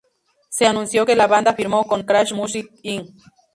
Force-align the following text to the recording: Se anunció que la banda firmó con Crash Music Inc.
Se 0.49 0.65
anunció 0.65 1.05
que 1.05 1.15
la 1.15 1.27
banda 1.27 1.53
firmó 1.53 1.85
con 1.85 2.01
Crash 2.01 2.33
Music 2.33 2.67
Inc. 2.81 3.07